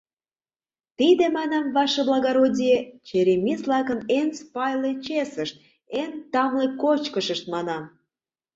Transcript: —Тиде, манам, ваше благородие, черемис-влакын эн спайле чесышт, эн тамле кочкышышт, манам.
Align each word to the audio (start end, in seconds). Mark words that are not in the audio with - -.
—Тиде, 0.97 1.25
манам, 1.37 1.65
ваше 1.75 2.01
благородие, 2.09 2.77
черемис-влакын 3.07 3.99
эн 4.17 4.29
спайле 4.39 4.91
чесышт, 5.05 5.55
эн 6.01 6.11
тамле 6.31 6.67
кочкышышт, 6.81 7.45
манам. 7.53 7.83